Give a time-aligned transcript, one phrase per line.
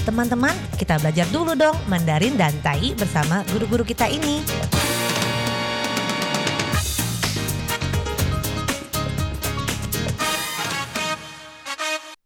[0.00, 4.40] Teman-teman, kita belajar dulu dong Mandarin dan Tai bersama guru-guru kita ini.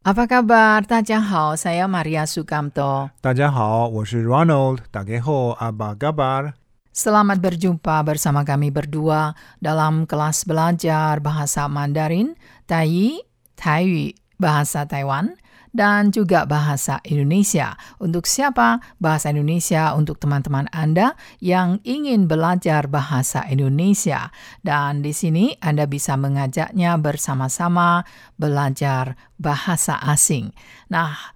[0.07, 0.87] Apa kabar?
[0.87, 3.11] Tadjahau, saya Maria Sukamto.
[3.19, 4.87] Tadjahau, saya Ronald.
[4.95, 6.55] Tadjahao, apa kabar?
[6.95, 12.39] Selamat berjumpa bersama kami berdua dalam kelas belajar bahasa Mandarin,
[12.71, 13.19] Tai,
[13.59, 15.35] Taiyu, bahasa Taiwan,
[15.75, 17.75] dan juga bahasa Indonesia.
[17.99, 18.79] Untuk siapa?
[19.03, 24.31] Bahasa Indonesia untuk teman-teman Anda yang ingin belajar bahasa Indonesia.
[24.63, 28.07] Dan di sini Anda bisa mengajaknya bersama-sama
[28.39, 30.55] belajar bahasa asing.
[30.89, 31.35] Nah,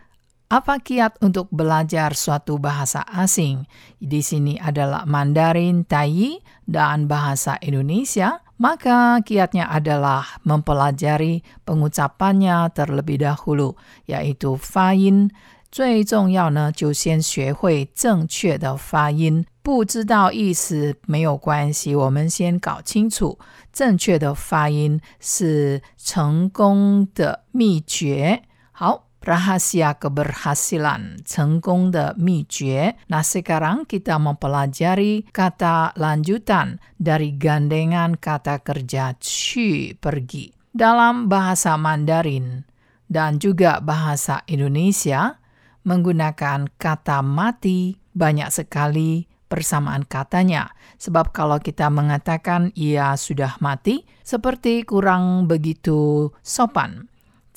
[0.49, 3.69] apa kiat untuk belajar suatu bahasa asing?
[4.01, 8.41] Di sini adalah Mandarin, Tai, dan bahasa Indonesia.
[8.58, 13.76] Maka kiatnya adalah mempelajari pengucapannya terlebih dahulu,
[14.08, 15.30] yaitu 发音。
[15.72, 19.46] 最重要呢，就先学会正确的发音。
[19.64, 23.40] 不知道意思没有关系，我们先搞清楚
[23.72, 28.44] 正确的发音是成功的秘诀。
[28.72, 29.07] 好。
[29.23, 32.95] rahasia keberhasilan, cengkung de mi jue.
[33.11, 40.55] Nah, sekarang kita mempelajari kata lanjutan dari gandengan kata kerja qu, pergi.
[40.71, 42.63] Dalam bahasa Mandarin
[43.09, 45.41] dan juga bahasa Indonesia,
[45.89, 50.71] menggunakan kata mati banyak sekali persamaan katanya.
[51.01, 57.09] Sebab kalau kita mengatakan ia sudah mati, seperti kurang begitu sopan.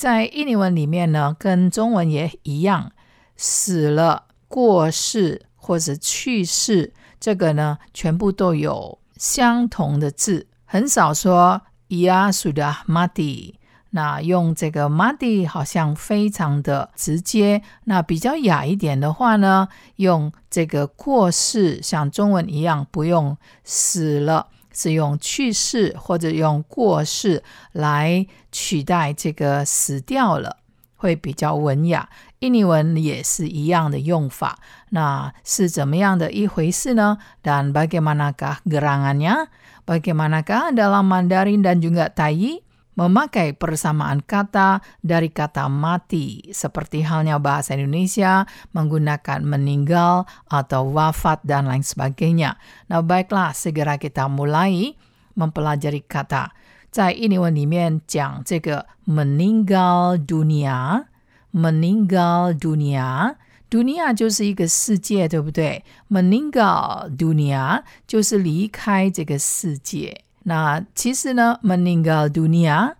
[0.01, 2.91] 在印尼文里面呢，跟中文也一样，
[3.37, 13.53] 死了、过世或者去世，这个呢，全部都有相同的字，很少说 ia sudah mati。
[13.91, 17.61] 那用这个 mati 好像非常的直接。
[17.83, 24.47] 那比较雅一点的话呢，用这个过世，像中文一样，不用死了。
[24.72, 27.42] 是用去世或者用过世
[27.72, 30.58] 来取代这个死掉了，
[30.96, 32.08] 会比较文雅。
[32.40, 34.58] 印尼文也是一样的用法，
[34.90, 37.16] 那是怎么样的一回事呢？
[37.42, 39.48] Dan bagaimanakah gerangannya?
[39.86, 42.60] Bagaimanakah dalam Mandarin dan juga Tai?
[42.96, 51.68] memakai persamaan kata dari kata mati, seperti halnya bahasa Indonesia menggunakan meninggal atau wafat dan
[51.68, 52.56] lain sebagainya.
[52.88, 54.96] Nah, baiklah, segera kita mulai
[55.36, 56.56] mempelajari kata.
[56.88, 61.04] 在印尼文里面讲这个 meninggal dunia,
[61.52, 63.36] meninggal dunia,
[63.68, 65.84] dunia 就是一个世界，对不对？
[66.08, 70.22] meninggal dunia 就是离开这个世界。
[70.44, 72.94] 那其实呢，meninggal dunia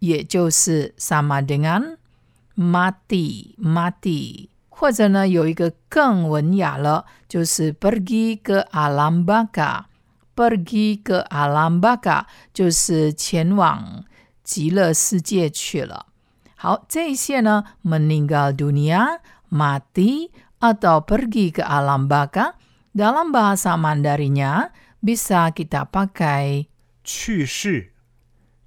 [0.00, 1.96] 也就是 sama dengan
[2.56, 9.86] mati mati，或者呢有一个更文雅了，就是 pergi ke alam baka
[10.36, 14.04] pergi ke alam baka 就是前往
[14.44, 16.06] 极乐世界去了。
[16.56, 19.20] 好，这一些呢，meninggal dunia
[19.50, 20.28] mati
[20.60, 22.54] atau pergi ke alam baka
[22.92, 26.68] dalam bahasa Mandarinnya bisa kita pakai
[27.04, 27.92] 去世，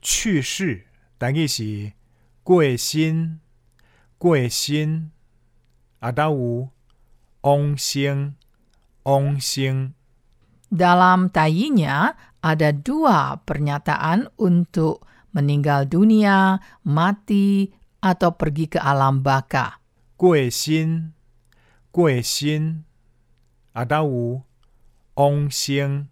[0.01, 1.93] 去世，等于是
[2.43, 3.39] 过身，
[4.17, 5.11] 过身。
[5.99, 6.69] 啊，到有
[7.41, 8.35] 往生，
[9.03, 9.93] 往生。
[10.67, 17.71] Dalam tayinya ada dua pernyataan untuk meninggal dunia, mati,
[18.03, 19.79] atau pergi ke alam baka.
[20.19, 21.13] 过身，
[21.95, 22.83] 过身。
[23.71, 24.43] 啊，到有
[25.15, 26.09] 往生，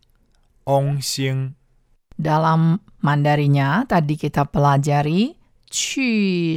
[0.63, 1.53] 往生。
[2.16, 5.30] Dalam Mandarinya tadi kita pelajari
[5.68, 6.56] qu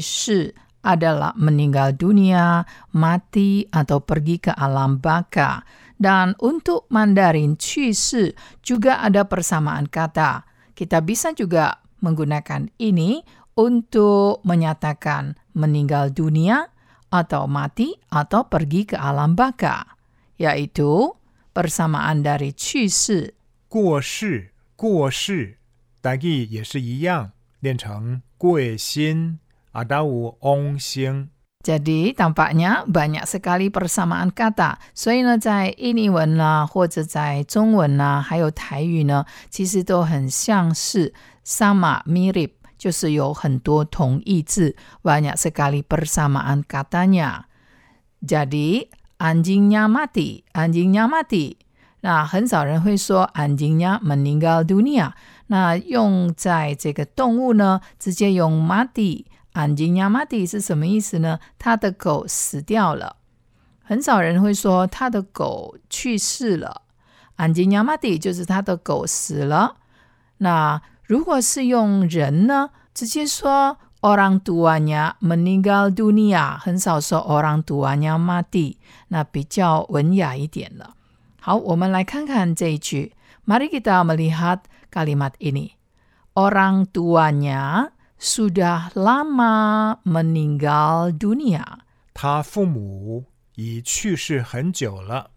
[0.79, 2.63] adalah meninggal dunia,
[2.95, 5.61] mati atau pergi ke alam baka.
[5.99, 7.91] Dan untuk Mandarin qu
[8.63, 10.47] juga ada persamaan kata.
[10.71, 13.19] Kita bisa juga menggunakan ini
[13.59, 16.71] untuk menyatakan meninggal dunia
[17.11, 19.83] atau mati atau pergi ke alam baka,
[20.39, 21.11] yaitu
[21.51, 23.35] persamaan dari qu shi.
[23.69, 25.58] 过世过世，
[26.02, 29.38] 台语也是一样，练成过身，
[29.72, 31.28] 啊，到有往生。
[31.64, 51.56] Jadi tampaknya banyak sekali persamaan kata，所以呢，在印尼文啦，或者在中文啦，还有台语呢，其实都很像是 sama mirip，就是有很多同义字，banyak sekali persamaan katanya。Jadi anjingnya mati, anjingnya mati。
[52.01, 55.11] 那很少人会说 anjingnya meninggal dunia。
[55.47, 59.25] 那用在这个动物呢，直接用 mati。
[59.53, 61.39] anjingnya mati 是什么意思呢？
[61.57, 63.17] 他的狗死掉了。
[63.83, 66.83] 很少人会说他的狗去世了。
[67.37, 69.77] 安吉亚马蒂就是他的狗死了。
[70.39, 78.75] 那如果是用人呢，直接说 orang tuanya meninggal dunia，很少说 orang tuanya mati，
[79.07, 80.95] 那比较文雅一点了。
[81.40, 83.12] 好，我们来看看这一句。
[83.46, 85.76] Mari kita melihat kalimat ini.
[86.32, 91.84] Orang tuanya sudah lama meninggal dunia.
[92.14, 95.30] 他父母已去世很久了。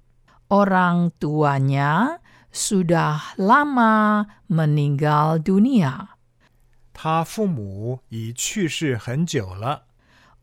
[0.47, 2.19] Orang tuanya
[2.53, 6.15] sudah lama meninggal dunia.
[6.93, 9.83] 他父母已去世很久了。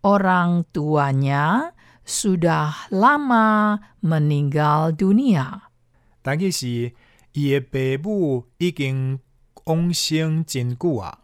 [0.02, 1.72] Orang tuanya
[2.08, 5.62] sudah lama meninggal dunia.
[6.22, 6.92] 但其是
[7.32, 9.20] 伊的爸母已经
[9.64, 11.20] 往生真久啊。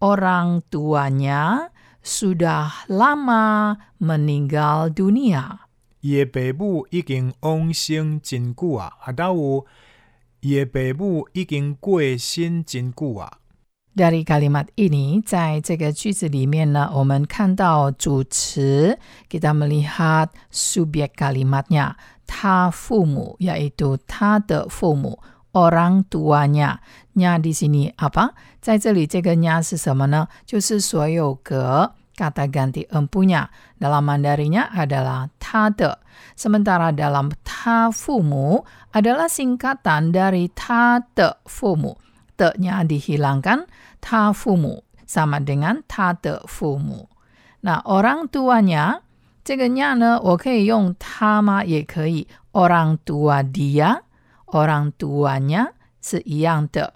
[0.00, 1.70] Orang tuanya
[2.02, 5.58] sudah lama meninggal dunia.
[6.00, 9.64] 伊的爸母已经往生真久啊，啊，倒有
[10.40, 13.38] 伊的爸母已经过身真久啊。
[13.96, 18.98] Dari kalimat ini, 在这个句子里面呢，我们看到主词，
[19.28, 21.92] kita melihat subjek kalimatnya，
[22.26, 25.18] 他父母，yaitu 他的父母，
[25.52, 28.30] orang tuanya。nya di sini apa？
[28.62, 30.26] 在这里这个 nya 是什么呢？
[30.46, 33.48] 就是所有格 kata ganti empunya
[33.78, 35.98] dalam Mandarinya adalah 他的，
[36.34, 41.98] sementara dalam 他父母 adalah singkatan dari 他的父母。
[42.38, 43.68] 的-nya dihilangkan,
[44.00, 47.08] 他父母 sama dengan 他的父母。
[47.60, 49.00] 那 orang tuanya
[49.44, 51.64] 这个 nya 呢，我可以用他吗？
[51.64, 56.94] 也可以，orang tua dia，orang tuanya 是一样的。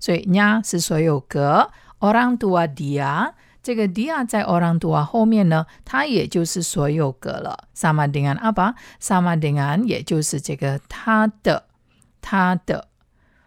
[0.00, 7.68] 所以 nya 是所有格，orang tua dia 这个 dia 在 orang tua 后面呢，它也就是所有格了。
[7.74, 11.64] sama dengan apa？sama dengan 也就是这个他的，
[12.22, 12.86] 他的。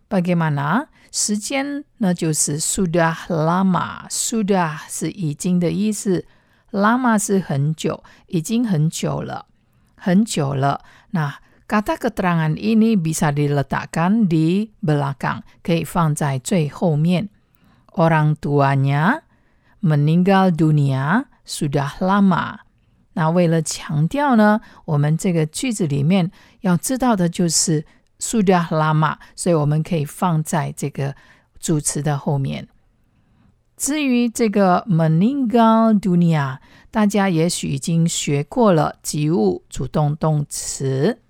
[0.10, 0.88] Bagaimana？
[1.16, 6.26] 时间呢，就是 sudah lama，sudah 是已经的意思，
[6.72, 9.46] lama 是很久，已经很久了，
[9.96, 10.82] 很久了。
[11.12, 11.36] 那
[11.68, 17.30] kata keterangan ini bisa diletakkan di belakang，可以放在最后面。
[17.94, 19.24] Orang tuanya
[19.82, 22.60] meninggal dunia sudah lama。
[23.14, 26.32] 那为了强调呢，我们这个句子里面
[26.62, 27.86] 要知道的就是。
[28.19, 31.15] sudah lama，所以我们可以放在这个
[31.59, 32.69] 主词的后面。
[33.77, 36.59] 至于这个 meninggal dunia，
[36.91, 41.21] 大家也许已经学过了及物主动动词，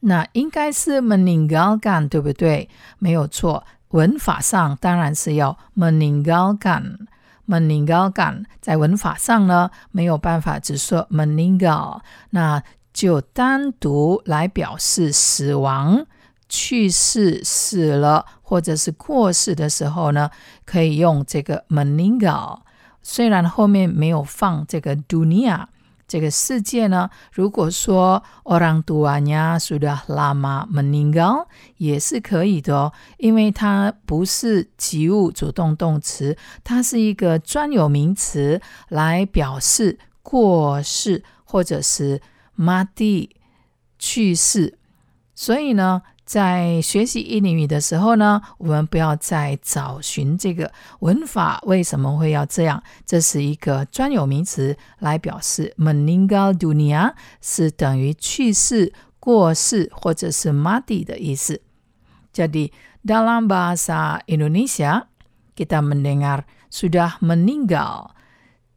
[0.00, 2.68] 那应该是 meninggalkan，对不对？
[2.98, 7.06] 没有错，文法上当然是要 meninggalkan。
[7.46, 12.00] meninggalkan 在文法上呢，没有办法只说 meninggal，
[12.30, 12.62] 那。
[12.98, 16.04] 就单独来表示死亡、
[16.48, 20.28] 去世、死了，或者是过世的时候呢，
[20.66, 22.62] 可以用这个 meningal。
[23.00, 25.66] 虽然后面没有放这个 dunia
[26.08, 31.46] 这个世界呢，如果说 orang tuanya sudah lama Meningal，
[31.76, 42.20] 也是可以的哦，因为它不是及物主动动词，它是一个专有名词来表示过世或者是。
[42.57, 43.29] mati
[43.97, 44.77] 去世，
[45.33, 52.83] 所以呢，在学习印尼语的时候呢，我们不要再找寻这个文法为什么会要这样。
[53.05, 61.61] 这是一个专有名词来表示 meninggal dunia 是等于去世、过世或者是 mati 的意思。
[62.33, 62.71] Jadi
[63.05, 65.07] dalam bahasa Indonesia
[65.55, 68.11] kita mendengar sudah meninggal，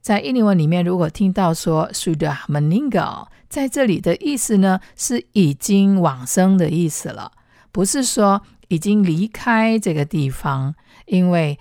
[0.00, 3.26] 在印尼文里面，如果听到说 sudah meninggal。
[3.51, 7.33] 在这里的意思呢，是已经往生的意思了，
[7.73, 10.73] 不是说已经离开这个地方。
[11.05, 11.59] 因为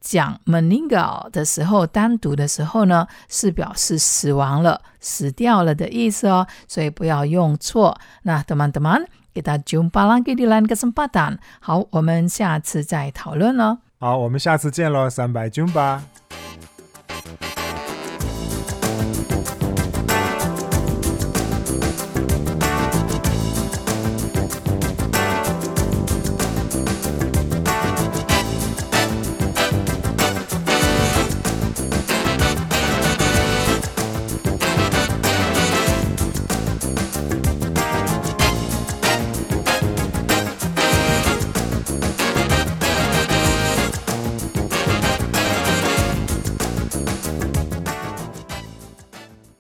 [0.00, 7.96] 讲 meningal 的时候，单独的时候呢，是表示死亡了、死掉了的意思哦，所以不要用错。
[8.24, 11.38] 那 teman-teman kita jumpa lagi di lain kesempatan。
[11.60, 13.78] 好，我们下次再讨论喽。
[14.00, 16.00] 好，我们下次见喽，三百 jumpa。